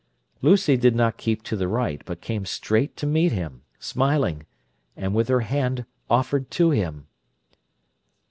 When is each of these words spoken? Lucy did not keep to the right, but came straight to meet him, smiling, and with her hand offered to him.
Lucy 0.41 0.77
did 0.77 0.95
not 0.95 1.15
keep 1.19 1.43
to 1.43 1.55
the 1.55 1.67
right, 1.67 2.01
but 2.05 2.21
came 2.21 2.43
straight 2.43 2.97
to 2.97 3.05
meet 3.05 3.31
him, 3.31 3.61
smiling, 3.77 4.47
and 4.97 5.13
with 5.13 5.27
her 5.27 5.41
hand 5.41 5.85
offered 6.09 6.49
to 6.49 6.71
him. 6.71 7.05